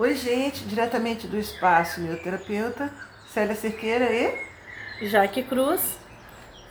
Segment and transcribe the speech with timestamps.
[0.00, 2.90] Oi, gente, diretamente do espaço, meu terapeuta,
[3.34, 5.98] Célia Cerqueira e Jaque Cruz,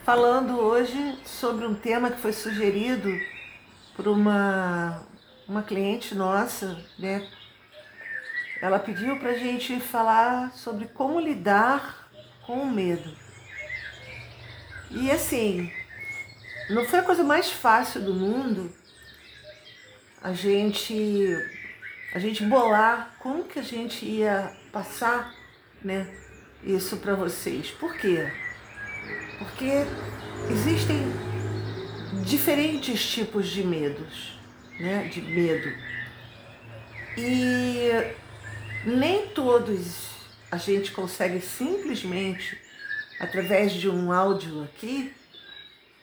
[0.04, 3.08] falando hoje sobre um tema que foi sugerido
[3.96, 5.04] por uma,
[5.48, 7.30] uma cliente nossa, né?
[8.64, 12.10] Ela pediu para a gente falar sobre como lidar
[12.48, 13.16] com o medo.
[14.90, 15.72] E assim,
[16.68, 18.74] não foi a coisa mais fácil do mundo
[20.20, 21.59] a gente
[22.14, 25.34] a gente bolar como que a gente ia passar,
[25.84, 26.08] né,
[26.64, 27.72] isso para vocês.
[27.72, 28.32] Por quê?
[29.38, 29.86] Porque
[30.50, 30.98] existem
[32.26, 34.40] diferentes tipos de medos,
[34.80, 35.72] né, de medo.
[37.18, 37.90] E
[38.86, 40.10] nem todos
[40.52, 42.60] a gente consegue simplesmente
[43.20, 45.14] através de um áudio aqui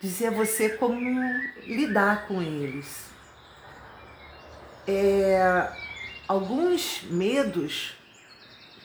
[0.00, 0.98] dizer a você como
[1.64, 3.06] lidar com eles.
[4.86, 5.68] É,
[6.28, 7.94] alguns medos,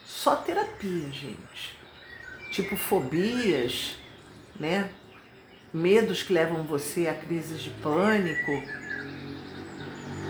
[0.06, 1.80] só terapia, gente.
[2.52, 3.98] Tipo fobias,
[4.60, 4.90] né?
[5.74, 8.52] Medos que levam você a crises de pânico.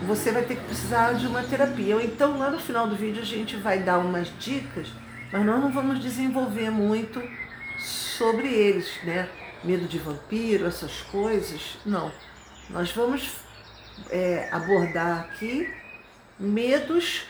[0.05, 1.95] Você vai ter que precisar de uma terapia.
[2.03, 4.88] Então, lá no final do vídeo, a gente vai dar umas dicas,
[5.31, 7.21] mas nós não vamos desenvolver muito
[7.80, 9.27] sobre eles, né?
[9.64, 11.77] Medo de vampiro, essas coisas.
[11.86, 12.11] Não.
[12.69, 13.31] Nós vamos
[14.09, 15.80] é, abordar aqui
[16.42, 17.23] medos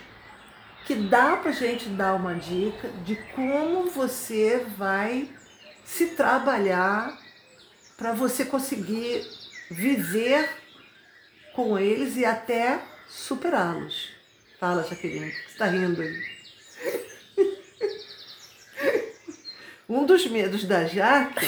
[0.86, 5.30] que dá para gente dar uma dica de como você vai
[5.86, 7.20] se trabalhar
[7.98, 9.28] para você conseguir
[9.70, 10.50] viver
[11.54, 14.10] com eles e até superá-los.
[14.60, 16.24] Fala, Jaqueline, você está rindo aí.
[19.90, 21.46] um dos medos da Jaque,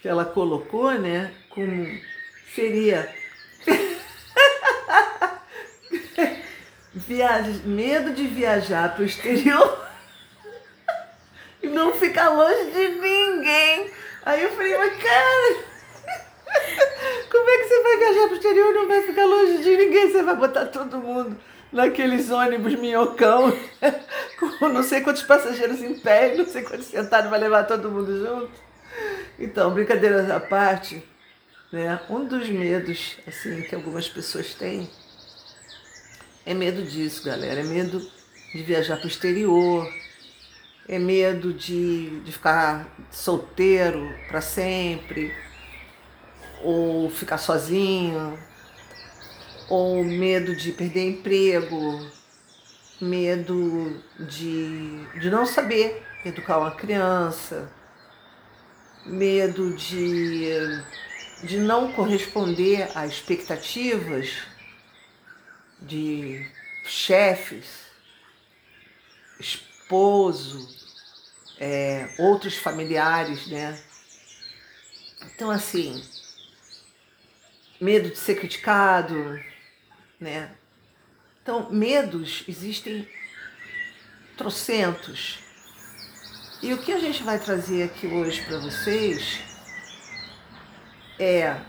[0.00, 1.86] que ela colocou, né, como
[2.54, 3.12] seria
[7.64, 9.86] Medo de viajar para o exterior
[11.62, 13.90] e não ficar longe de ninguém.
[14.24, 15.64] Aí eu falei, mas cara,
[17.30, 19.76] como é que você vai viajar para o exterior e não vai ficar longe de
[19.76, 20.12] ninguém?
[20.12, 21.36] Você vai botar todo mundo
[21.72, 23.56] naqueles ônibus minhocão,
[24.38, 28.18] com não sei quantos passageiros em pé, não sei quantos sentados, vai levar todo mundo
[28.18, 28.52] junto.
[29.38, 31.02] Então, brincadeiras à parte,
[31.72, 31.98] né?
[32.10, 34.90] Um dos medos assim que algumas pessoas têm
[36.44, 37.60] é medo disso, galera.
[37.60, 38.00] É medo
[38.52, 39.88] de viajar para o exterior.
[40.88, 45.32] É medo de, de ficar solteiro para sempre.
[46.62, 48.38] Ou ficar sozinho.
[49.68, 52.10] Ou medo de perder emprego.
[53.00, 57.70] Medo de, de não saber educar uma criança.
[59.06, 60.50] Medo de,
[61.44, 64.51] de não corresponder a expectativas
[65.86, 66.46] de
[66.84, 67.66] chefes,
[69.38, 70.68] esposo,
[71.58, 73.78] é, outros familiares, né?
[75.22, 76.02] Então, assim,
[77.80, 79.42] medo de ser criticado,
[80.18, 80.54] né?
[81.42, 83.08] Então, medos existem
[84.36, 85.38] trocentos.
[86.62, 89.40] E o que a gente vai trazer aqui hoje para vocês
[91.18, 91.60] é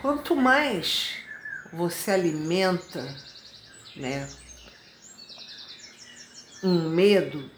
[0.00, 1.25] quanto mais
[1.72, 3.02] você alimenta,
[3.94, 4.28] né,
[6.62, 7.50] um medo,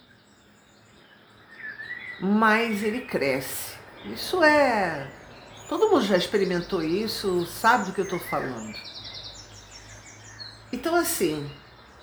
[2.21, 3.77] mais ele cresce.
[4.05, 5.11] Isso é.
[5.69, 8.75] Todo mundo já experimentou isso, sabe do que eu estou falando.
[10.73, 11.51] Então, assim,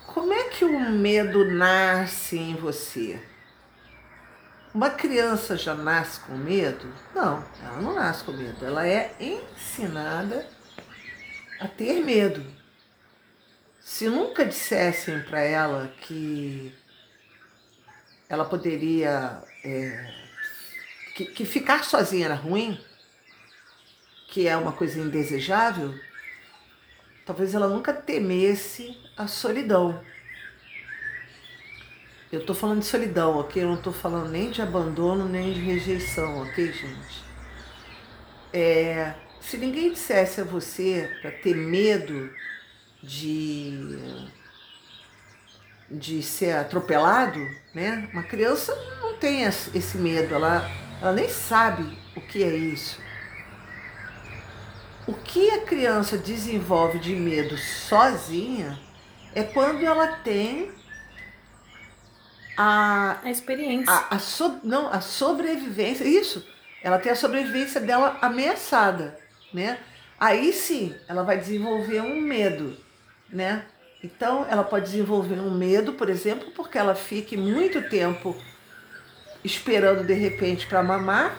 [0.07, 3.21] como é que o medo nasce em você?
[4.73, 6.87] Uma criança já nasce com medo?
[7.13, 8.65] Não, ela não nasce com medo.
[8.65, 10.47] Ela é ensinada
[11.59, 12.45] a ter medo.
[13.81, 16.73] Se nunca dissessem para ela que
[18.27, 19.41] ela poderia.
[19.63, 20.13] É,
[21.15, 22.79] que, que ficar sozinha era ruim,
[24.27, 25.93] que é uma coisa indesejável,
[27.25, 30.03] talvez ela nunca temesse a solidão.
[32.31, 33.63] Eu estou falando de solidão, ok?
[33.63, 37.23] Eu não estou falando nem de abandono, nem de rejeição, ok, gente?
[38.51, 42.29] É, se ninguém dissesse a você para ter medo
[43.01, 44.33] de
[45.89, 47.39] de ser atropelado,
[47.73, 48.09] né?
[48.11, 50.69] Uma criança não tem esse medo, ela,
[51.01, 52.99] ela nem sabe o que é isso.
[55.07, 58.79] O que a criança desenvolve de medo sozinha
[59.35, 60.71] é quando ela tem
[62.57, 63.93] a, a experiência.
[63.93, 66.03] A, a so, não, a sobrevivência.
[66.03, 66.43] Isso.
[66.81, 69.17] Ela tem a sobrevivência dela ameaçada
[69.55, 69.79] né?
[70.19, 72.77] Aí sim, ela vai desenvolver um medo,
[73.29, 73.65] né?
[74.03, 78.35] Então, ela pode desenvolver um medo, por exemplo, porque ela fique muito tempo
[79.43, 81.35] esperando de repente para mamar.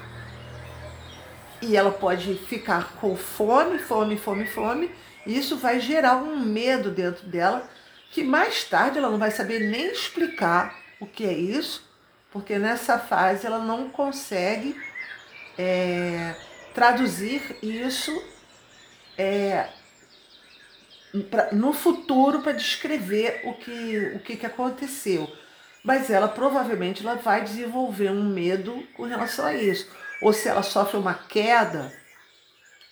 [1.63, 4.91] E ela pode ficar com fome, fome, fome, fome.
[5.25, 7.69] E isso vai gerar um medo dentro dela,
[8.11, 11.89] que mais tarde ela não vai saber nem explicar o que é isso,
[12.33, 14.77] porque nessa fase ela não consegue
[15.59, 16.35] é,
[16.77, 18.23] traduzir isso
[19.17, 19.67] é,
[21.31, 25.27] pra, no futuro para descrever o que, o que, que aconteceu.
[25.83, 29.91] Mas ela provavelmente ela vai desenvolver um medo com relação a isso.
[30.21, 31.91] Ou se ela sofre uma queda,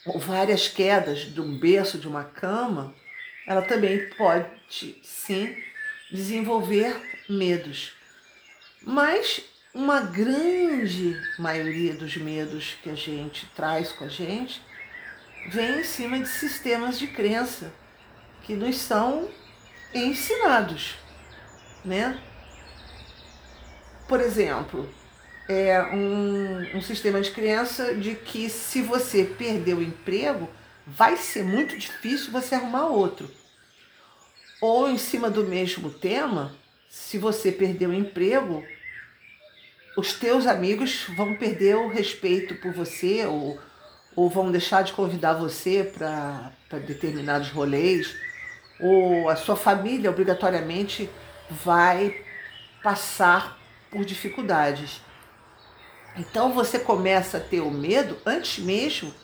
[0.06, 2.94] ou várias quedas de um berço, de uma cama,
[3.46, 4.46] ela também pode
[5.02, 5.54] sim
[6.10, 6.96] desenvolver
[7.28, 7.92] medos.
[8.80, 9.44] Mas
[9.75, 14.62] uma grande maioria dos medos que a gente traz com a gente
[15.49, 17.73] vem em cima de sistemas de crença
[18.44, 19.29] que nos são
[19.93, 20.94] ensinados,
[21.85, 22.21] né?
[24.06, 24.88] Por exemplo,
[25.49, 30.49] é um, um sistema de crença de que se você perder o emprego,
[30.87, 33.29] vai ser muito difícil você arrumar outro.
[34.61, 36.55] Ou em cima do mesmo tema,
[36.88, 38.65] se você perder o emprego,
[39.96, 43.58] os teus amigos vão perder o respeito por você ou,
[44.17, 48.14] ou vão deixar de convidar você para determinados rolês
[48.81, 51.08] ou a sua família obrigatoriamente
[51.49, 52.23] vai
[52.82, 53.58] passar
[53.91, 55.00] por dificuldades.
[56.17, 59.14] Então você começa a ter o medo antes mesmo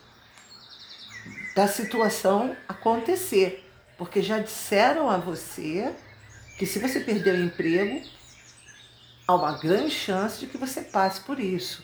[1.55, 5.93] da situação acontecer, porque já disseram a você
[6.57, 8.01] que se você perder o emprego,
[9.27, 11.83] há uma grande chance de que você passe por isso.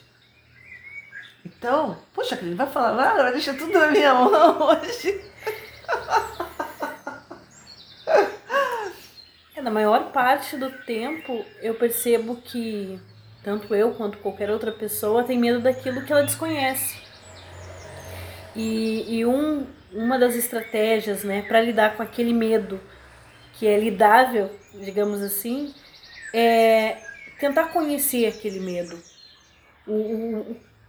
[1.44, 5.20] Então, poxa, gente vai falar, ah, deixa tudo na minha mão hoje.
[9.56, 13.00] É, na maior parte do tempo eu percebo que
[13.42, 16.96] tanto eu quanto qualquer outra pessoa tem medo daquilo que ela desconhece.
[18.54, 22.80] E, e um, uma das estratégias né, para lidar com aquele medo
[23.54, 25.74] que é lidável, digamos assim,
[26.32, 27.07] é
[27.38, 28.98] tentar conhecer aquele medo.
[29.86, 30.40] O, o,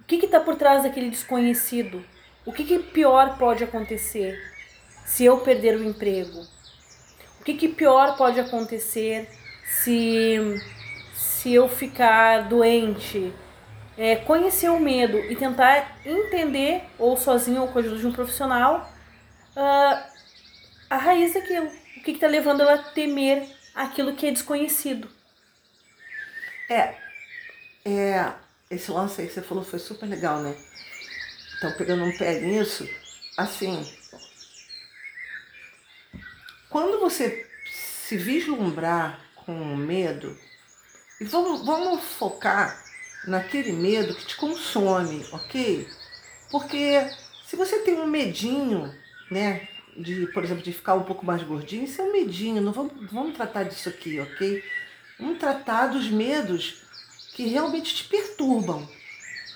[0.02, 2.04] o que está por trás daquele desconhecido?
[2.46, 4.40] O que, que pior pode acontecer
[5.06, 6.46] se eu perder o emprego?
[7.40, 9.30] O que, que pior pode acontecer
[9.64, 10.38] se,
[11.14, 13.34] se eu ficar doente?
[13.98, 18.14] É, conhecer o medo e tentar entender, ou sozinho ou com a ajuda de um
[18.14, 18.90] profissional,
[19.56, 20.04] uh,
[20.90, 21.68] a raiz daquilo.
[21.98, 23.46] O que está levando ela a temer
[23.76, 25.19] aquilo que é desconhecido.
[26.70, 26.96] É,
[27.84, 28.34] é,
[28.70, 30.56] esse lance aí que você falou foi super legal, né?
[31.58, 32.88] Então, pegando um pé nisso,
[33.36, 33.86] assim,
[36.70, 40.38] quando você se vislumbrar com medo,
[41.20, 42.82] e vamos, vamos focar
[43.28, 45.88] naquele medo que te consome, ok?
[46.52, 47.10] Porque
[47.46, 48.94] se você tem um medinho,
[49.30, 49.68] né,
[49.98, 52.94] de, por exemplo, de ficar um pouco mais gordinho, isso é um medinho, não vamos,
[53.12, 54.64] vamos tratar disso aqui, ok?
[55.20, 56.82] Vamos tratar dos medos
[57.34, 58.88] que realmente te perturbam,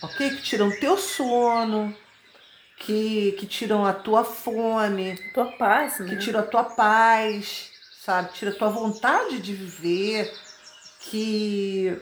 [0.02, 0.30] ok?
[0.32, 1.96] Que tiram teu sono,
[2.78, 6.10] que, que tiram a tua fome, tua paz, né?
[6.10, 7.72] que tiram a tua paz,
[8.02, 8.34] sabe?
[8.34, 10.34] Tira a tua vontade de viver,
[11.00, 11.98] que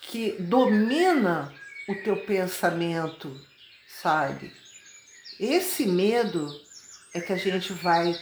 [0.00, 1.52] que domina
[1.86, 3.38] o teu pensamento,
[3.86, 4.50] sabe?
[5.38, 6.48] Esse medo
[7.12, 8.18] é que a gente vai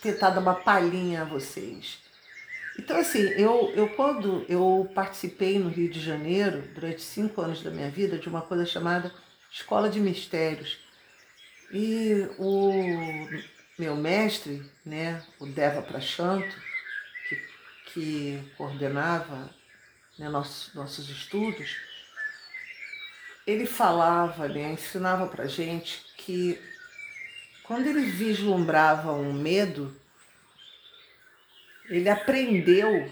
[0.00, 1.98] tentar dar uma palhinha a vocês.
[2.78, 7.70] Então, assim, eu, eu quando eu participei no Rio de Janeiro, durante cinco anos da
[7.70, 9.12] minha vida, de uma coisa chamada
[9.50, 10.78] Escola de Mistérios.
[11.72, 12.70] E o
[13.78, 16.54] meu mestre, né, o Deva Prachanto,
[17.28, 17.42] que,
[17.92, 19.50] que coordenava
[20.18, 21.76] né, nossos, nossos estudos,
[23.46, 26.60] ele falava, né, ensinava para gente que
[27.64, 29.94] quando ele vislumbrava um medo,
[31.88, 33.10] ele aprendeu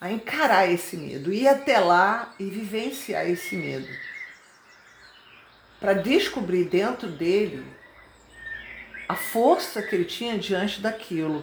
[0.00, 3.88] a encarar esse medo, ir até lá e vivenciar esse medo
[5.80, 7.64] para descobrir dentro dele
[9.08, 11.42] a força que ele tinha diante daquilo,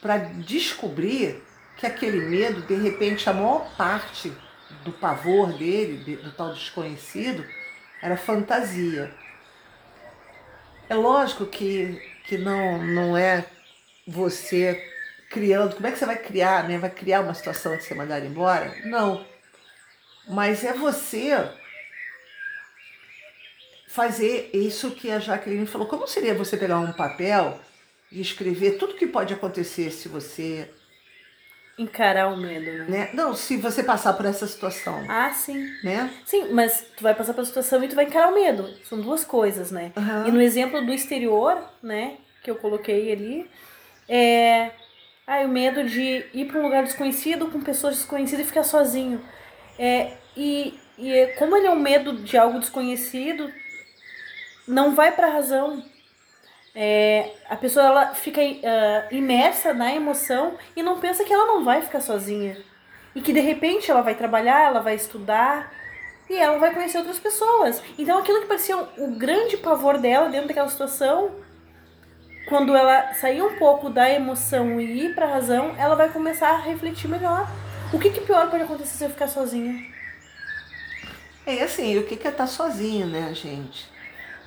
[0.00, 1.42] para descobrir
[1.76, 4.32] que aquele medo, de repente, a maior parte
[4.84, 7.44] do pavor dele, do tal desconhecido,
[8.00, 9.12] era fantasia.
[10.88, 13.44] É lógico que, que não, não é
[14.06, 14.91] você
[15.32, 15.74] criando.
[15.74, 16.78] Como é que você vai criar, né?
[16.78, 18.74] Vai criar uma situação de ser mandado embora?
[18.84, 19.24] Não.
[20.28, 21.36] Mas é você
[23.88, 25.86] fazer isso que a Jaqueline falou.
[25.86, 27.58] Como seria você pegar um papel
[28.10, 30.68] de escrever tudo que pode acontecer se você.
[31.78, 32.84] Encarar o medo, né?
[32.86, 33.10] Né?
[33.14, 35.04] Não, se você passar por essa situação.
[35.08, 35.66] Ah, sim.
[35.82, 36.12] Né?
[36.24, 38.68] Sim, mas tu vai passar pela situação e tu vai encarar o medo.
[38.84, 39.90] São duas coisas, né?
[39.96, 40.28] Aham.
[40.28, 43.50] E no exemplo do exterior, né, que eu coloquei ali,
[44.06, 44.70] é
[45.26, 49.22] ah, o medo de ir para um lugar desconhecido com pessoas desconhecidas e ficar sozinho.
[49.78, 53.52] É, e, e é- como ele é um medo de algo desconhecido,
[54.66, 55.84] não vai para a razão.
[56.74, 61.64] É, a pessoa ela fica ah, imersa na emoção e não pensa que ela não
[61.64, 62.56] vai ficar sozinha.
[63.14, 65.72] E que de repente ela vai trabalhar, ela vai estudar
[66.30, 67.82] e ela vai conhecer outras pessoas.
[67.98, 71.30] Então aquilo que parecia o grande pavor dela dentro daquela situação,
[72.52, 76.58] quando ela sair um pouco da emoção e ir pra razão, ela vai começar a
[76.58, 77.48] refletir melhor.
[77.90, 79.74] O que, que pior pode acontecer se eu ficar sozinha?
[81.46, 83.88] É assim, o que que é estar sozinho, né, gente?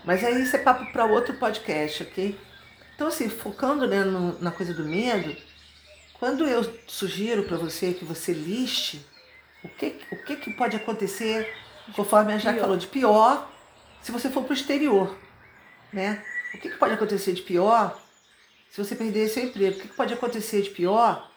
[0.03, 2.39] Mas aí isso é papo para outro podcast, ok?
[2.93, 5.35] Então, assim, focando né, no- na coisa do medo,
[6.19, 9.03] quando eu sugiro para você que você liste
[9.63, 11.51] o que, o que, que pode acontecer,
[11.95, 13.49] conforme a Já falou, de pior,
[14.03, 15.17] se você for para o exterior,
[15.91, 16.23] né?
[16.55, 18.01] O que, que pode acontecer de pior
[18.69, 19.77] se você perder seu emprego?
[19.77, 21.29] O que, que pode acontecer de pior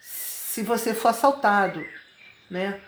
[0.00, 1.84] se você for assaltado,
[2.50, 2.80] né?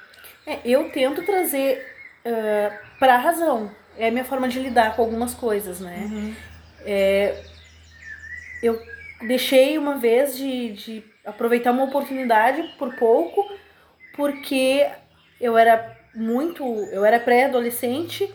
[0.45, 1.87] É, eu tento trazer
[2.25, 3.71] uh, pra razão.
[3.97, 6.09] É a minha forma de lidar com algumas coisas, né?
[6.85, 7.45] É,
[8.62, 8.81] eu
[9.23, 13.49] deixei uma vez de, de aproveitar uma oportunidade por pouco,
[14.14, 14.88] porque
[15.40, 16.64] eu era muito.
[16.90, 18.33] Eu era pré-adolescente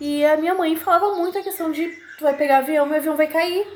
[0.00, 3.16] e a minha mãe falava muito a questão de tu vai pegar avião, meu avião
[3.16, 3.66] vai cair.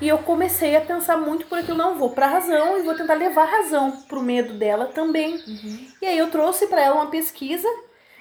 [0.00, 3.14] E eu comecei a pensar muito por aquilo, não, vou pra razão e vou tentar
[3.14, 5.40] levar razão pro medo dela também.
[6.02, 7.68] E aí eu trouxe para ela uma pesquisa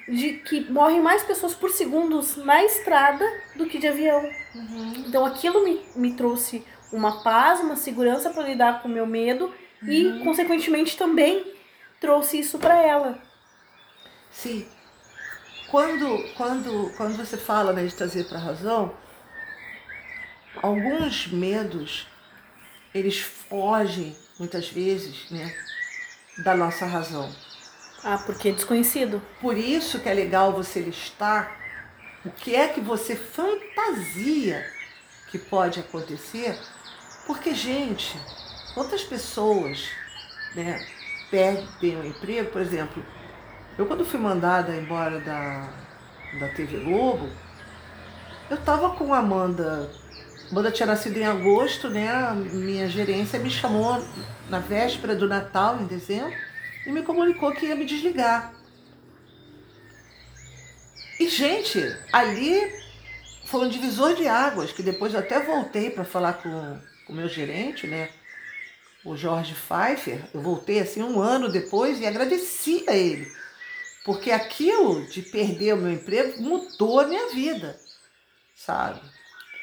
[0.07, 3.25] de que morrem mais pessoas por segundos na estrada
[3.55, 4.29] do que de avião.
[5.07, 9.51] Então aquilo me, me trouxe uma paz, uma segurança para lidar com o meu medo
[9.81, 11.43] e, consequentemente, também
[11.99, 13.17] trouxe isso para ela.
[14.31, 14.65] Sim.
[15.69, 18.93] Quando, quando, quando você fala né, de trazer para a razão,
[20.61, 22.07] alguns medos,
[22.93, 25.53] eles fogem, muitas vezes, né,
[26.43, 27.33] da nossa razão.
[28.03, 29.21] Ah, porque é desconhecido.
[29.39, 31.59] Por isso que é legal você listar
[32.25, 34.65] o que é que você fantasia
[35.29, 36.57] que pode acontecer,
[37.25, 38.17] porque, gente,
[38.73, 39.89] quantas pessoas
[40.55, 40.85] né,
[41.31, 43.03] perdem o emprego, por exemplo,
[43.77, 45.69] eu quando fui mandada embora da,
[46.39, 47.29] da TV Globo,
[48.49, 49.89] eu tava com a Amanda.
[50.53, 52.09] Amanda tinha nascido em agosto, né?
[52.09, 54.03] A minha gerência me chamou
[54.49, 56.31] na véspera do Natal, em dezembro,
[56.85, 58.53] e me comunicou que ia me desligar.
[61.19, 61.79] E, gente,
[62.11, 62.71] ali
[63.45, 67.15] foi um divisor de águas, que depois eu até voltei para falar com com o
[67.15, 68.09] meu gerente, né?
[69.03, 70.23] O Jorge Pfeiffer.
[70.33, 73.29] Eu voltei assim um ano depois e agradeci a ele.
[74.05, 77.79] Porque aquilo de perder o meu emprego mudou a minha vida,
[78.55, 79.01] sabe?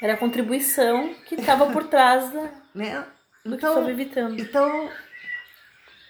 [0.00, 3.04] Era a contribuição que estava por trás da, Né?
[3.44, 4.40] do que estava evitando.
[4.40, 4.90] Então,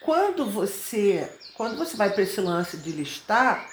[0.00, 3.66] quando você, quando você vai para esse lance de listar,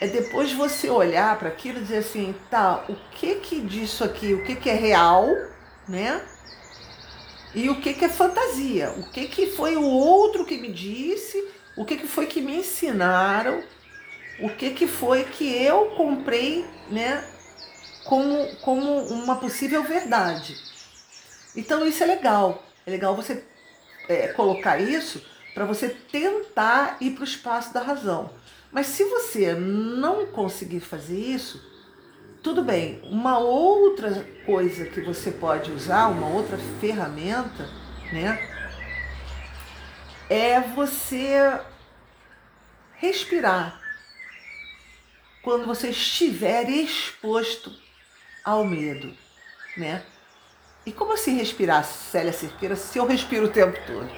[0.00, 4.34] é depois você olhar para aquilo e dizer assim, tá, o que que disso aqui,
[4.34, 5.28] o que que é real,
[5.88, 6.20] né?
[7.54, 8.90] E o que que é fantasia?
[8.98, 11.42] O que que foi o outro que me disse?
[11.76, 13.62] O que que foi que me ensinaram?
[14.40, 17.24] O que que foi que eu comprei, né?
[18.04, 20.56] Como, como uma possível verdade.
[21.56, 22.62] Então isso é legal.
[22.86, 23.44] É legal você
[24.08, 28.30] é, colocar isso para você tentar ir para o espaço da razão.
[28.70, 31.64] Mas se você não conseguir fazer isso,
[32.42, 33.00] tudo bem.
[33.04, 37.68] Uma outra coisa que você pode usar, uma outra ferramenta,
[38.12, 38.50] né?
[40.28, 41.60] É você
[42.96, 43.80] respirar
[45.42, 47.83] quando você estiver exposto
[48.44, 49.12] ao medo,
[49.76, 50.02] né?
[50.86, 54.10] E como assim respirar, Célia Cerqueira, se eu respiro o tempo todo?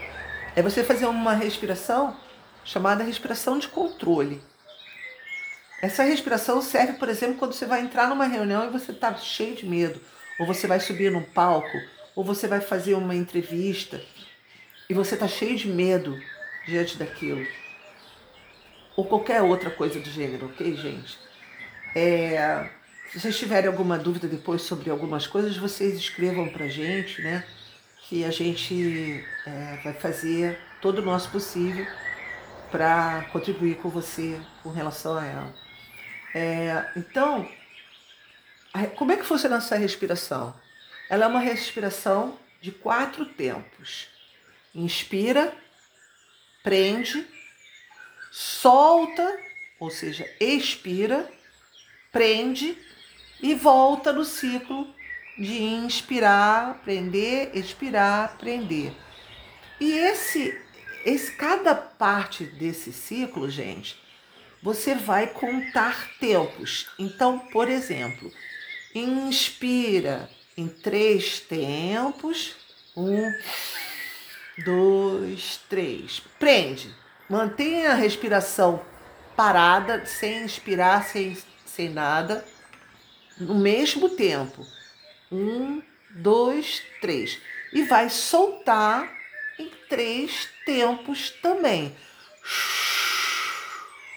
[0.57, 2.17] É você fazer uma respiração
[2.65, 4.43] chamada respiração de controle.
[5.81, 9.55] Essa respiração serve, por exemplo, quando você vai entrar numa reunião e você está cheio
[9.55, 10.01] de medo,
[10.41, 11.79] ou você vai subir num palco,
[12.17, 14.03] ou você vai fazer uma entrevista
[14.89, 16.19] e você está cheio de medo
[16.67, 17.47] diante daquilo.
[18.97, 21.19] Ou qualquer outra coisa do gênero, ok, gente?
[21.95, 22.69] É,
[23.11, 27.45] se vocês tiverem alguma dúvida depois sobre algumas coisas, vocês escrevam pra gente, né?
[28.09, 31.87] Que a gente é, vai fazer todo o nosso possível
[32.71, 35.55] para contribuir com você com relação a ela.
[36.35, 37.49] É, então,
[38.75, 40.55] a- como é que funciona essa respiração?
[41.09, 44.09] Ela é uma respiração de quatro tempos.
[44.75, 45.55] Inspira,
[46.63, 47.27] prende,
[48.31, 49.37] solta,
[49.79, 51.31] ou seja, expira,
[52.13, 52.77] prende
[53.41, 54.89] e volta no ciclo
[55.39, 58.93] de inspirar, prender, expirar, prender.
[59.79, 60.59] E esse,
[61.05, 64.01] esse cada parte desse ciclo, gente,
[64.63, 66.89] você vai contar tempos.
[66.99, 68.33] Então, por exemplo,
[68.95, 72.57] inspira em três tempos.
[72.97, 73.31] Um,
[74.65, 76.23] dois, três.
[76.39, 76.95] Prende.
[77.29, 78.83] Mantenha a respiração
[79.37, 82.43] parada, sem inspirar, sem, sem nada,
[83.39, 84.67] no mesmo tempo.
[85.31, 87.39] Um, dois, três.
[87.73, 89.13] E vai soltar
[89.59, 91.95] em três tempos também.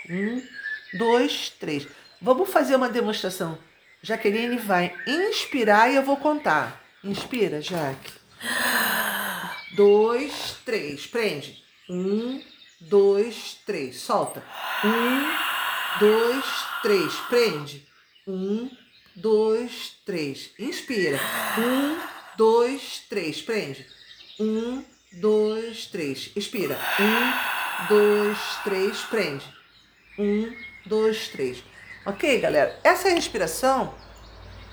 [0.10, 0.42] Um,
[0.98, 1.88] dois, três.
[2.22, 3.58] Vamos fazer uma demonstração.
[4.02, 6.82] Jaqueline vai inspirar e eu vou contar.
[7.04, 8.12] Inspira, Jaque.
[9.76, 11.06] Dois, três.
[11.06, 11.64] Prende.
[11.90, 12.42] Um,
[12.82, 14.00] dois, três.
[14.00, 14.44] Solta.
[14.84, 16.46] Um, dois,
[16.82, 17.14] três.
[17.30, 17.88] Prende.
[18.28, 18.70] Um,
[19.16, 20.52] dois, três.
[20.58, 21.20] Inspira.
[21.58, 21.98] Um,
[22.38, 23.42] dois, três.
[23.42, 23.86] Prende.
[24.40, 26.32] Um, dois, três.
[26.36, 26.78] Expira.
[27.00, 29.02] Um, dois, três.
[29.02, 29.46] Prende.
[30.18, 30.54] Um,
[30.86, 31.64] dois, três.
[32.06, 32.80] Ok, galera?
[32.84, 33.94] Essa respiração,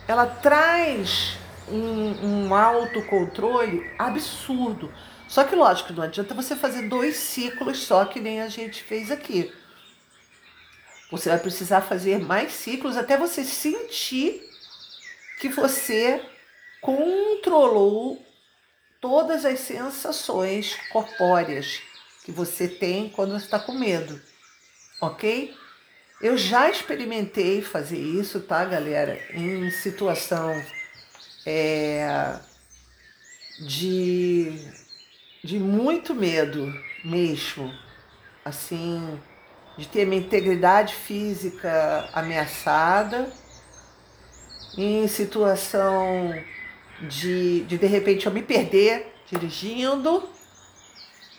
[0.08, 1.36] ela traz
[1.68, 4.92] um, um autocontrole absurdo.
[5.28, 9.10] Só que, lógico, não adianta você fazer dois ciclos só que nem a gente fez
[9.10, 9.52] aqui.
[11.10, 14.42] Você vai precisar fazer mais ciclos até você sentir
[15.40, 16.20] que você
[16.80, 18.24] controlou
[19.00, 21.80] todas as sensações corpóreas
[22.24, 24.20] que você tem quando está com medo,
[25.00, 25.54] ok?
[26.20, 29.20] Eu já experimentei fazer isso, tá, galera?
[29.32, 30.50] Em situação
[31.44, 32.40] é,
[33.60, 34.58] de,
[35.44, 36.72] de muito medo
[37.04, 37.72] mesmo,
[38.44, 39.20] assim,
[39.76, 43.30] de ter minha integridade física ameaçada,
[44.76, 46.34] em situação
[47.00, 50.28] de, de de repente eu me perder dirigindo,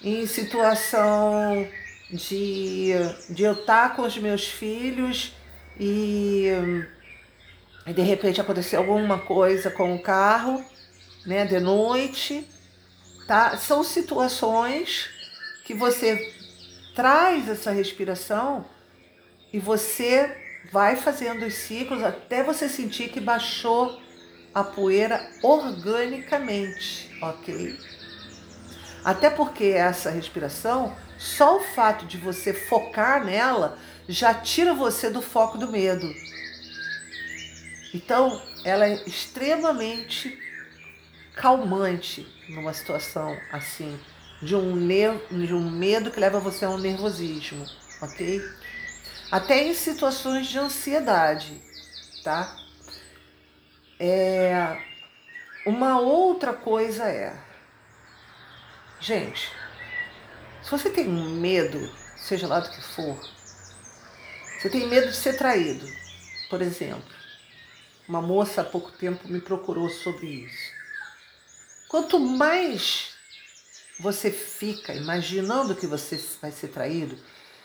[0.04, 1.68] em situação
[2.12, 2.92] de,
[3.30, 5.34] de eu estar com os meus filhos
[5.80, 6.48] e,
[7.86, 10.64] e de repente acontecer alguma coisa com o carro,
[11.26, 12.48] né, de noite,
[13.28, 13.58] tá?
[13.58, 15.10] São situações
[15.66, 16.34] que você
[16.98, 18.66] traz essa respiração
[19.54, 20.36] e você
[20.72, 24.02] vai fazendo os ciclos até você sentir que baixou
[24.52, 27.78] a poeira organicamente, ok?
[29.06, 33.78] Até porque essa respiração só o fato de você focar nela
[34.10, 36.12] já tira você do foco do medo.
[37.94, 40.36] Então, ela é extremamente
[41.36, 44.00] calmante numa situação assim,
[44.42, 44.88] de um,
[45.46, 47.66] de um medo que leva você a um nervosismo,
[48.02, 48.42] ok?
[49.32, 51.62] Até em situações de ansiedade,
[52.24, 52.56] tá?
[54.00, 54.80] É,
[55.66, 57.36] uma outra coisa é,
[59.00, 59.52] gente,
[60.62, 61.80] se você tem medo,
[62.16, 63.20] seja lá do que for,
[64.58, 65.88] você tem medo de ser traído,
[66.50, 67.18] por exemplo.
[68.08, 70.72] Uma moça há pouco tempo me procurou sobre isso.
[71.90, 73.17] Quanto mais
[74.00, 77.18] você fica imaginando que você vai ser traído,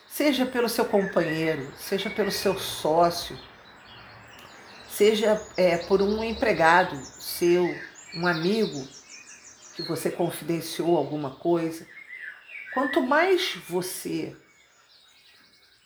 [0.09, 3.39] seja pelo seu companheiro, seja pelo seu sócio,
[4.89, 7.65] seja é, por um empregado seu,
[8.15, 8.87] um amigo
[9.75, 11.87] que você confidenciou alguma coisa,
[12.73, 14.35] Quanto mais você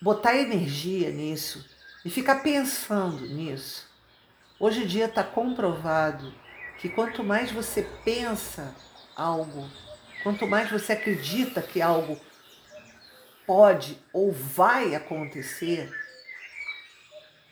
[0.01, 1.65] botar energia nisso
[2.05, 3.85] e ficar pensando nisso,
[4.57, 6.33] hoje em dia está comprovado
[6.79, 8.73] que quanto mais você pensa
[9.17, 9.69] algo,
[10.23, 12.19] quanto mais você acredita que algo
[13.45, 15.89] pode ou vai acontecer,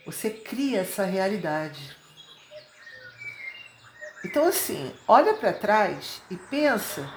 [0.05, 1.95] você cria essa realidade.
[4.23, 7.07] Então, assim, olha para trás e pensa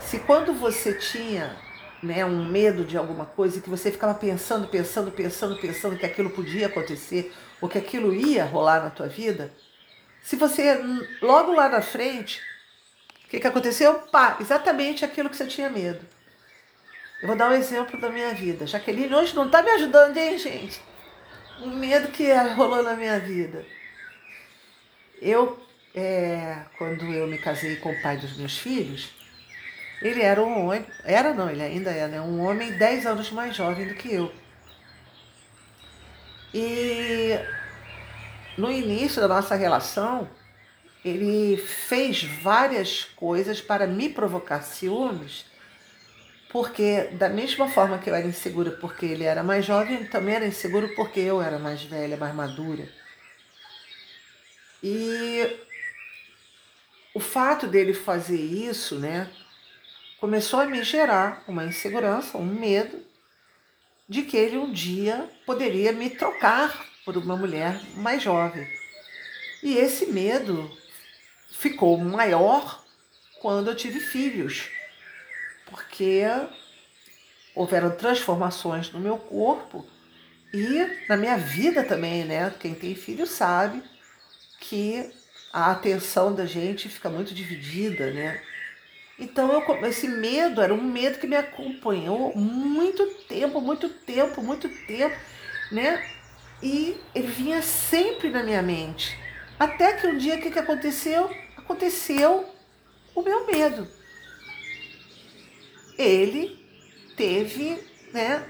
[0.00, 1.56] se quando você tinha
[2.02, 6.30] né, um medo de alguma coisa que você ficava pensando, pensando, pensando, pensando que aquilo
[6.30, 9.52] podia acontecer ou que aquilo ia rolar na tua vida,
[10.22, 10.80] se você
[11.20, 12.40] logo lá na frente,
[13.32, 13.94] que, que aconteceu?
[13.94, 16.04] Pá, exatamente aquilo que você tinha medo.
[17.22, 18.66] Eu vou dar um exemplo da minha vida.
[18.66, 20.78] Jaqueline hoje não está me ajudando, hein, gente?
[21.62, 23.64] O medo que rolou na minha vida.
[25.18, 25.58] Eu,
[25.94, 29.10] é, quando eu me casei com o pai dos meus filhos,
[30.02, 32.20] ele era um homem, era não, ele ainda é, né?
[32.20, 34.30] Um homem 10 anos mais jovem do que eu.
[36.52, 37.38] E
[38.58, 40.28] no início da nossa relação,
[41.04, 45.44] ele fez várias coisas para me provocar ciúmes,
[46.50, 50.46] porque da mesma forma que eu era insegura porque ele era mais jovem, também era
[50.46, 52.88] inseguro porque eu era mais velha, mais madura.
[54.82, 55.56] E
[57.14, 59.28] o fato dele fazer isso, né,
[60.20, 63.02] começou a me gerar uma insegurança, um medo
[64.08, 68.68] de que ele um dia poderia me trocar por uma mulher mais jovem.
[69.62, 70.70] E esse medo
[71.52, 72.82] ficou maior
[73.40, 74.68] quando eu tive filhos,
[75.66, 76.24] porque
[77.54, 79.86] houveram transformações no meu corpo
[80.52, 82.52] e na minha vida também, né?
[82.58, 83.82] Quem tem filho sabe
[84.60, 85.10] que
[85.52, 88.40] a atenção da gente fica muito dividida, né?
[89.18, 94.68] Então eu, esse medo era um medo que me acompanhou muito tempo, muito tempo, muito
[94.86, 95.16] tempo,
[95.70, 96.10] né?
[96.62, 99.21] E ele vinha sempre na minha mente.
[99.58, 101.30] Até que um dia o que, que aconteceu?
[101.72, 102.48] aconteceu
[103.14, 103.88] o meu medo.
[105.98, 106.58] Ele
[107.16, 107.78] teve,
[108.12, 108.46] né,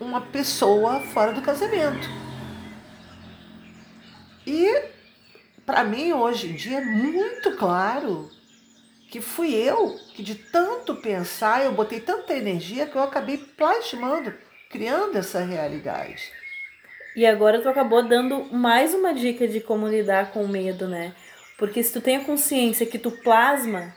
[0.00, 2.08] uma pessoa fora do casamento.
[4.46, 4.90] E
[5.64, 8.30] para mim hoje em dia é muito claro
[9.08, 14.32] que fui eu que de tanto pensar, eu botei tanta energia que eu acabei plasmando,
[14.70, 16.32] criando essa realidade.
[17.14, 21.14] E agora tu acabou dando mais uma dica de como lidar com o medo, né?
[21.58, 23.94] Porque se tu tem a consciência que tu plasma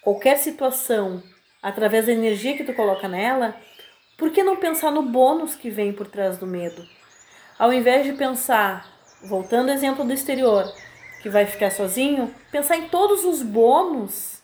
[0.00, 1.22] qualquer situação
[1.62, 3.54] através da energia que tu coloca nela,
[4.16, 6.86] por que não pensar no bônus que vem por trás do medo?
[7.58, 8.86] Ao invés de pensar,
[9.22, 10.64] voltando ao exemplo do exterior,
[11.22, 14.42] que vai ficar sozinho, pensar em todos os bônus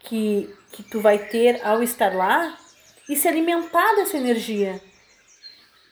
[0.00, 2.56] que, que tu vai ter ao estar lá
[3.08, 4.80] e se alimentar dessa energia.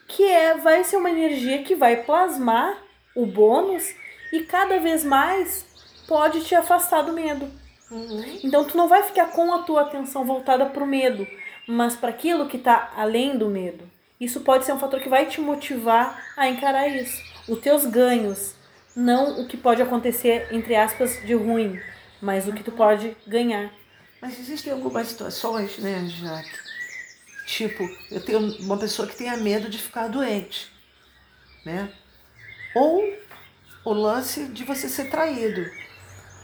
[0.07, 2.79] Que é, vai ser uma energia que vai plasmar
[3.15, 3.95] o bônus
[4.33, 5.67] e cada vez mais
[6.07, 7.51] pode te afastar do medo.
[7.91, 8.41] Uhum.
[8.43, 11.27] Então tu não vai ficar com a tua atenção voltada para o medo,
[11.67, 13.89] mas para aquilo que está além do medo.
[14.21, 17.23] Isso pode ser um fator que vai te motivar a encarar isso.
[17.49, 18.55] Os teus ganhos,
[18.95, 21.79] não o que pode acontecer, entre aspas, de ruim,
[22.21, 23.71] mas o que tu pode ganhar.
[24.21, 26.66] Mas existem algumas situações, né, Jaque?
[27.47, 30.71] Tipo, eu tenho uma pessoa que tenha medo de ficar doente,
[31.65, 31.89] né?
[32.75, 33.03] Ou
[33.85, 35.65] o lance de você ser traído.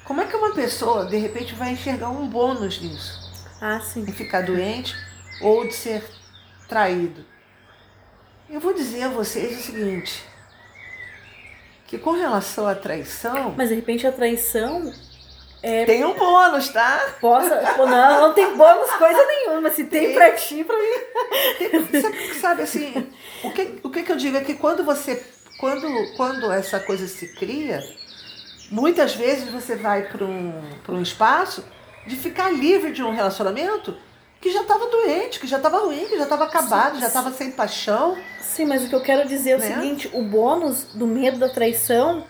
[0.04, 3.20] Como é que uma pessoa, de repente, vai enxergar um bônus nisso?
[3.60, 4.02] Ah, sim.
[4.02, 4.94] Em ficar doente
[5.40, 6.04] ou de ser
[6.68, 7.24] traído?
[8.48, 10.24] Eu vou dizer a vocês o seguinte:
[11.88, 13.54] que com relação à traição.
[13.56, 14.92] Mas de repente a traição.
[15.62, 15.84] É...
[15.84, 17.14] Tem um bônus, tá?
[17.20, 17.60] Possa.
[17.78, 19.70] Não, não tem bônus coisa nenhuma.
[19.70, 22.00] Se tem, tem pra ti, pra mim.
[22.00, 23.12] Sabe, sabe assim,
[23.44, 25.22] o que, o que, que eu digo é que quando você
[25.62, 27.80] quando, quando essa coisa se cria,
[28.68, 31.64] muitas vezes você vai para um, um espaço
[32.04, 33.96] de ficar livre de um relacionamento
[34.40, 37.30] que já estava doente, que já estava ruim, que já estava acabado, sim, já estava
[37.30, 38.18] sem paixão.
[38.40, 39.74] Sim, mas o que eu quero dizer é o né?
[39.74, 42.24] seguinte: o bônus do medo da traição,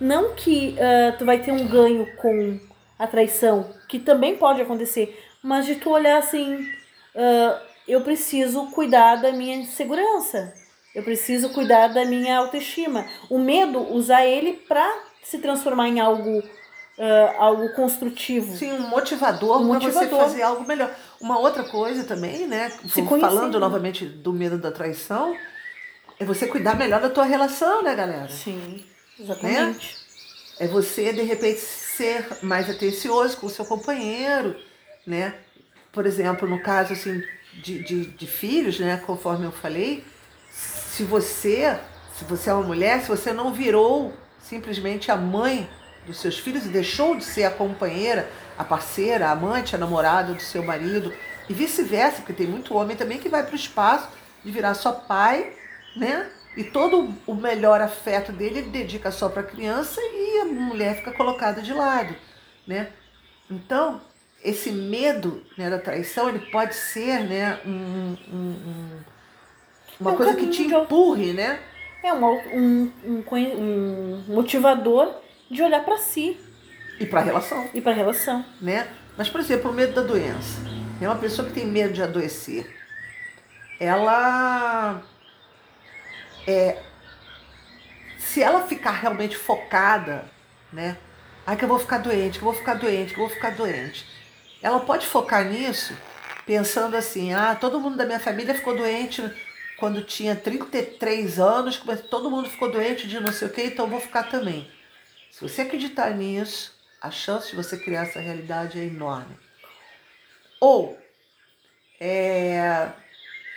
[0.00, 2.58] não que uh, tu vai ter um ganho com
[2.98, 9.16] a traição, que também pode acontecer, mas de tu olhar assim, uh, eu preciso cuidar
[9.16, 10.52] da minha segurança.
[10.94, 13.06] Eu preciso cuidar da minha autoestima.
[13.30, 14.86] O medo, usar ele para
[15.22, 18.54] se transformar em algo, uh, algo construtivo.
[18.54, 20.08] Sim, um motivador, um motivador.
[20.08, 20.94] para você fazer algo melhor.
[21.20, 22.70] Uma outra coisa também, né?
[23.20, 25.34] Falando novamente do medo da traição,
[26.18, 28.28] é você cuidar melhor da tua relação, né, galera?
[28.28, 28.84] Sim,
[29.18, 29.96] exatamente.
[29.96, 30.66] Né?
[30.66, 31.58] É você, de repente,
[31.96, 34.56] ser mais atencioso com o seu companheiro,
[35.06, 35.34] né?
[35.92, 37.22] Por exemplo, no caso, assim,
[37.54, 39.00] de, de, de filhos, né?
[39.04, 40.04] Conforme eu falei,
[40.50, 41.78] se você,
[42.16, 45.68] se você é uma mulher, se você não virou simplesmente a mãe
[46.06, 48.28] dos seus filhos e deixou de ser a companheira,
[48.58, 51.12] a parceira, a amante, a namorada do seu marido
[51.48, 54.08] e vice-versa, porque tem muito homem também que vai para o espaço
[54.44, 55.52] de virar só pai,
[55.96, 56.28] né?
[56.56, 60.96] E todo o melhor afeto dele ele dedica só para a criança e a mulher
[60.96, 62.14] fica colocada de lado,
[62.66, 62.88] né?
[63.50, 64.00] Então,
[64.44, 69.00] esse medo né, da traição, ele pode ser né, um, um, um
[70.02, 71.60] uma é coisa que te empurre, né?
[72.02, 75.14] É uma, um, um, um motivador
[75.48, 76.36] de olhar para si.
[76.98, 77.70] E para a relação.
[77.72, 78.44] E para a relação.
[78.60, 78.88] Né?
[79.16, 80.60] Mas, por exemplo, o medo da doença.
[81.00, 82.66] É uma pessoa que tem medo de adoecer.
[83.78, 85.02] Ela.
[86.46, 86.82] É,
[88.18, 90.24] se ela ficar realmente focada,
[90.72, 90.96] né?
[91.46, 93.50] Ai, que eu vou ficar doente, que eu vou ficar doente, que eu vou ficar
[93.50, 94.06] doente.
[94.62, 95.96] Ela pode focar nisso
[96.46, 99.22] pensando assim: ah, todo mundo da minha família ficou doente
[99.78, 104.00] quando tinha 33 anos, todo mundo ficou doente de não sei o que, então vou
[104.00, 104.70] ficar também.
[105.30, 109.36] Se você acreditar nisso, a chance de você criar essa realidade é enorme.
[110.60, 110.96] Ou,
[111.98, 112.92] é,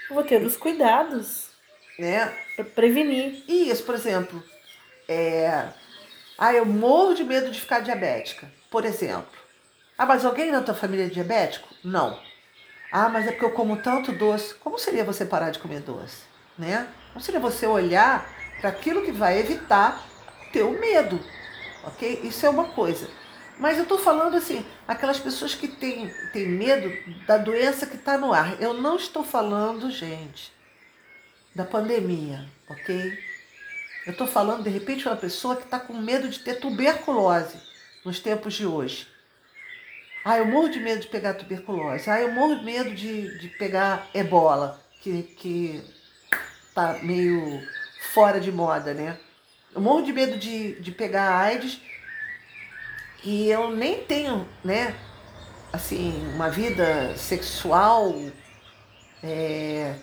[0.10, 1.50] Vou ter os cuidados
[1.98, 2.34] né?
[2.56, 3.44] para prevenir.
[3.48, 4.44] Isso, por exemplo,
[5.08, 5.68] é,
[6.38, 9.28] ah, eu morro de medo de ficar diabética, por exemplo.
[9.98, 11.68] Ah, mas alguém na tua família é diabético?
[11.84, 12.20] Não.
[12.92, 14.54] Ah, mas é porque eu como tanto doce.
[14.56, 16.24] Como seria você parar de comer doce,
[16.58, 16.88] né?
[17.14, 18.30] Como seria você olhar
[18.60, 20.04] para aquilo que vai evitar
[20.52, 21.20] teu medo,
[21.84, 22.22] ok?
[22.24, 23.10] Isso é uma coisa.
[23.58, 26.92] Mas eu estou falando assim, aquelas pessoas que têm, têm medo
[27.26, 28.62] da doença que está no ar.
[28.62, 30.52] Eu não estou falando, gente,
[31.56, 33.18] da pandemia, ok?
[34.06, 37.58] Eu estou falando, de repente, uma pessoa que está com medo de ter tuberculose
[38.04, 39.08] nos tempos de hoje.
[40.24, 42.10] Ah, eu morro de medo de pegar tuberculose.
[42.10, 45.84] Ah, eu morro de medo de, de pegar ebola, que, que
[46.74, 47.62] tá meio
[48.14, 49.18] fora de moda, né?
[49.74, 51.80] Eu morro de medo de, de pegar AIDS
[53.24, 54.96] e eu nem tenho, né,
[55.74, 58.14] assim, uma vida sexual
[59.24, 59.96] é,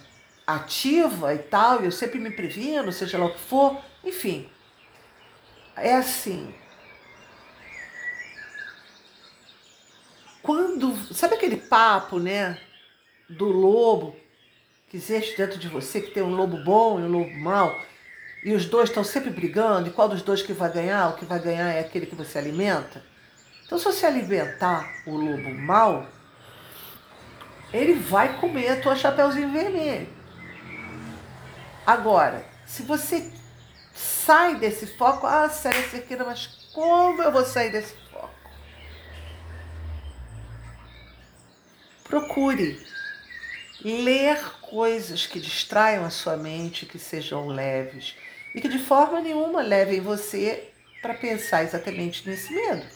[0.55, 4.49] ativa e tal, eu sempre me previno, seja lá o que for, enfim.
[5.77, 6.55] É assim.
[10.43, 10.95] Quando.
[11.15, 12.59] Sabe aquele papo, né?
[13.29, 14.17] Do lobo
[14.89, 17.81] que existe dentro de você, que tem um lobo bom e um lobo mau,
[18.45, 21.09] e os dois estão sempre brigando, e qual dos dois que vai ganhar?
[21.09, 23.03] O que vai ganhar é aquele que você alimenta.
[23.65, 26.07] Então, se você alimentar o lobo mau,
[27.73, 30.09] ele vai comer a tua chapeuzinho vermelho.
[31.87, 33.31] Agora, se você
[33.95, 38.31] sai desse foco, ah, Célia Cerqueira, mas como eu vou sair desse foco?
[42.05, 42.81] Procure
[43.85, 48.15] ler coisas que distraiam a sua mente, que sejam leves
[48.55, 50.69] e que de forma nenhuma levem você
[51.01, 52.87] para pensar exatamente nesse medo.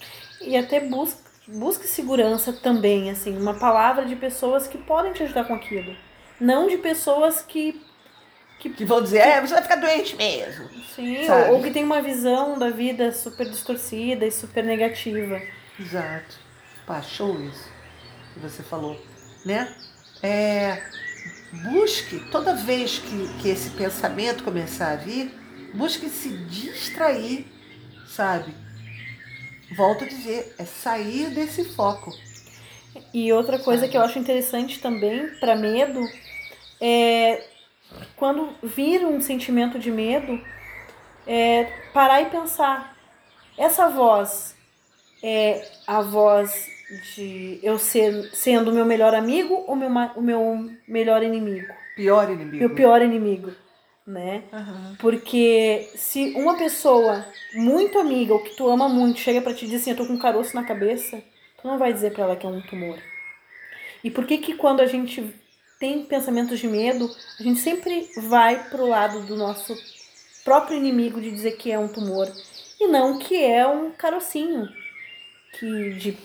[0.41, 5.45] E até busque, busque segurança também, assim, uma palavra de pessoas que podem te ajudar
[5.45, 5.97] com aquilo.
[6.41, 7.81] Não de pessoas que.
[8.59, 10.69] Que, que vão dizer, é, você vai ficar doente mesmo.
[10.95, 15.41] Sim, ou, ou, que tem uma visão da vida super distorcida e super negativa.
[15.79, 16.39] Exato.
[16.87, 17.69] Pá, show isso
[18.33, 19.01] que você falou,
[19.45, 19.75] né?
[20.23, 20.83] É,
[21.71, 25.35] busque, toda vez que, que esse pensamento começar a vir,
[25.75, 27.47] busque se distrair,
[28.07, 28.55] sabe?
[29.75, 32.13] volto a dizer, é sair desse foco.
[33.13, 33.93] E outra coisa Sabe?
[33.93, 36.01] que eu acho interessante também para medo
[36.81, 37.43] é
[38.17, 40.41] quando vir um sentimento de medo,
[41.27, 42.97] é parar e pensar.
[43.59, 44.57] Essa voz
[45.23, 46.69] é a voz
[47.15, 51.73] de eu ser sendo o meu melhor amigo ou meu, o meu melhor inimigo?
[51.97, 52.59] Pior inimigo.
[52.59, 53.53] Meu pior inimigo
[54.07, 54.45] né?
[54.53, 54.95] Uhum.
[55.01, 59.77] Porque se uma pessoa muito amiga ou que tu ama muito chega para te dizer
[59.77, 61.21] assim, eu tô com um caroço na cabeça,
[61.61, 62.99] tu não vai dizer para ela que é um tumor.
[64.05, 65.35] E por que que quando a gente
[65.79, 69.77] tem pensamentos de medo, a gente sempre vai pro lado do nosso
[70.45, 72.31] próprio inimigo de dizer que é um tumor
[72.81, 74.69] e não que é um carocinho
[75.59, 76.19] que de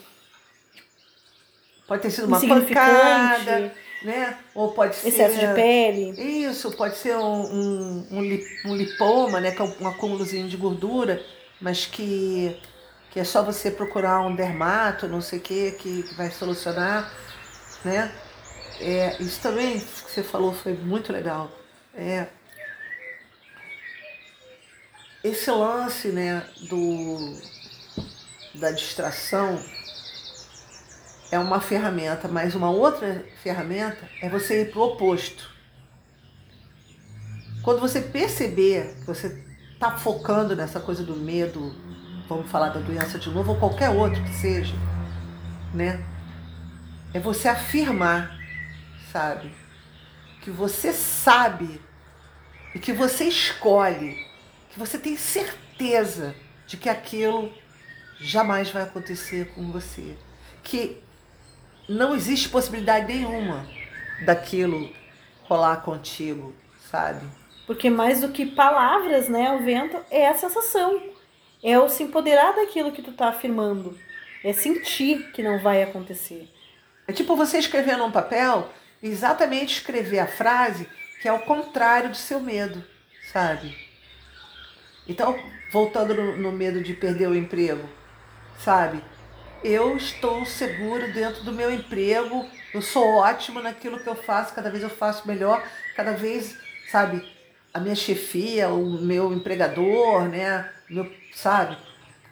[1.88, 4.38] pode ter sido uma pancada né?
[4.54, 5.10] Ou pode ser.
[5.10, 6.10] Excesso de pele.
[6.20, 8.22] Isso, pode ser um, um,
[8.66, 9.52] um, lipoma, né?
[9.52, 11.24] Que é um acúmulozinho de gordura,
[11.60, 12.60] mas que,
[13.12, 17.12] que é só você procurar um dermato, não sei o que, que vai solucionar,
[17.86, 18.12] né?
[18.82, 21.52] É, isso também que você falou foi muito legal.
[21.94, 22.28] É,
[25.24, 27.38] esse lance né, do,
[28.56, 29.64] da distração
[31.32, 35.52] é uma ferramenta, mas uma outra ferramenta é você ir para o oposto.
[37.62, 41.76] Quando você perceber que você está focando nessa coisa do medo,
[42.28, 44.74] vamos falar da doença de novo, ou qualquer outro que seja,
[45.72, 46.04] né?
[47.14, 48.41] É você afirmar,
[49.12, 49.52] sabe?
[50.42, 51.82] Que você sabe
[52.74, 54.18] e que você escolhe,
[54.70, 57.54] que você tem certeza de que aquilo
[58.20, 60.16] jamais vai acontecer com você.
[60.64, 61.02] Que
[61.90, 63.68] não existe possibilidade nenhuma
[64.26, 64.90] daquilo
[65.44, 66.54] rolar contigo,
[66.90, 67.26] sabe?
[67.68, 71.02] Porque mais do que palavras, né, o vento é a sensação.
[71.64, 73.98] É o se empoderar daquilo que tu tá afirmando.
[74.44, 76.50] É sentir que não vai acontecer.
[77.08, 78.70] É tipo você escrever num papel,
[79.02, 80.88] exatamente escrever a frase
[81.22, 82.84] que é o contrário do seu medo,
[83.32, 83.78] sabe?
[85.08, 85.40] Então,
[85.72, 87.88] voltando no, no medo de perder o emprego,
[88.58, 89.04] sabe?
[89.64, 94.72] eu estou seguro dentro do meu emprego, eu sou ótimo naquilo que eu faço, cada
[94.72, 95.64] vez eu faço melhor,
[95.96, 96.58] cada vez,
[96.90, 97.24] sabe,
[97.72, 101.78] a minha chefia, o meu empregador, né, meu, sabe,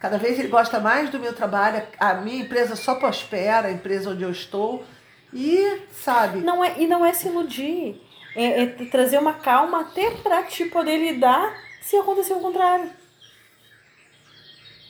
[0.00, 1.82] Cada vez ele gosta mais do meu trabalho.
[1.98, 4.82] A minha empresa só prospera, a empresa onde eu estou.
[5.32, 6.40] E, sabe?
[6.40, 8.00] Não é, e não é se iludir.
[8.34, 12.90] É, é trazer uma calma até para te poder lidar se acontecer o contrário.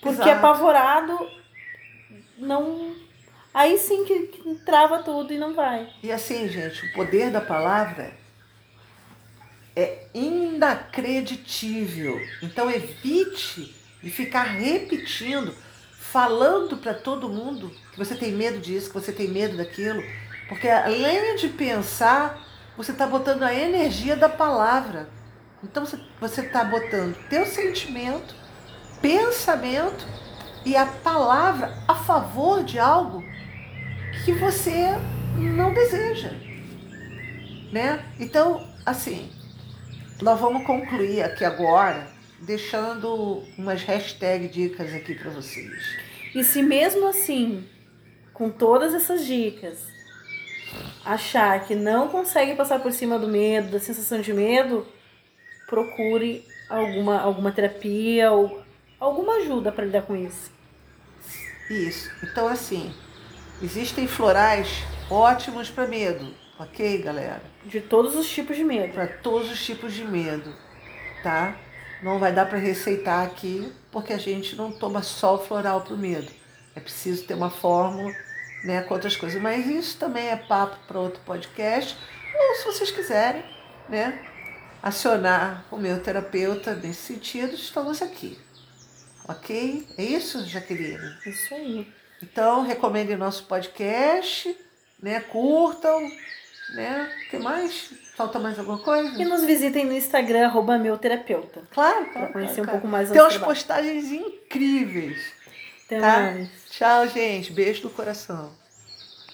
[0.01, 0.39] Porque Exato.
[0.39, 1.19] apavorado
[2.39, 2.95] não.
[3.53, 5.93] Aí sim que, que trava tudo e não vai.
[6.03, 8.13] E assim, gente, o poder da palavra
[9.75, 12.21] é inacreditível.
[12.43, 15.55] Então evite de ficar repetindo,
[15.99, 20.03] falando para todo mundo que você tem medo disso, que você tem medo daquilo,
[20.51, 22.45] porque além de pensar,
[22.77, 25.09] você está botando a energia da palavra.
[25.63, 25.87] Então
[26.21, 28.35] você está botando teu sentimento,
[29.01, 30.05] pensamento
[30.67, 33.23] e a palavra a favor de algo
[34.25, 34.89] que você
[35.37, 36.33] não deseja,
[37.73, 38.05] né?
[38.19, 39.31] Então, assim,
[40.21, 42.09] nós vamos concluir aqui agora
[42.41, 45.97] deixando umas hashtag dicas aqui para vocês.
[46.35, 47.65] E se mesmo assim,
[48.33, 50.00] com todas essas dicas,
[51.05, 54.87] achar que não consegue passar por cima do medo, da sensação de medo,
[55.67, 58.63] procure alguma, alguma terapia ou
[58.99, 60.51] alguma ajuda para lidar com isso.
[61.71, 62.11] Isso.
[62.23, 62.93] Então, assim,
[63.63, 67.43] existem florais ótimos para medo, ok, galera?
[67.65, 68.93] De todos os tipos de medo.
[68.93, 70.53] Para todos os tipos de medo,
[71.23, 71.57] tá?
[72.03, 75.95] Não vai dar para receitar aqui, porque a gente não toma só o floral para
[75.95, 76.31] o medo.
[76.75, 78.13] É preciso ter uma fórmula,
[78.65, 79.41] né, com outras coisas.
[79.41, 81.97] Mas isso também é papo para outro podcast.
[82.35, 83.43] Ou se vocês quiserem,
[83.89, 84.19] né,
[84.83, 88.39] acionar o meu terapeuta nesse sentido, estamos aqui.
[89.29, 89.87] Ok?
[89.99, 90.99] É isso, Jaqueline?
[91.27, 91.87] Isso aí.
[92.23, 94.57] Então, recomendem nosso podcast,
[95.03, 95.21] né?
[95.21, 96.01] Curtam,
[96.75, 97.11] né?
[97.27, 97.91] O que mais?
[98.17, 99.21] Falta mais alguma coisa?
[99.21, 101.63] E nos visitem no Instagram, arroba meu terapeuta.
[101.73, 102.33] Claro, Pra claro.
[102.33, 102.81] conhecer claro, um claro.
[102.81, 103.55] pouco mais Tem umas trabalho.
[103.55, 105.33] postagens incríveis.
[105.87, 106.07] Até Tá?
[106.21, 106.49] mais.
[106.71, 107.53] Tchau, gente.
[107.53, 108.60] Beijo no coração.